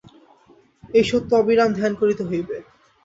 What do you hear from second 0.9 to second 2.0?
এই সত্য অবিরাম ধ্যান